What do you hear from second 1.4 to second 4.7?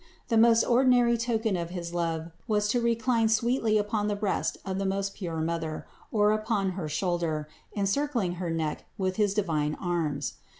of his love was to recline sweetly upon the breast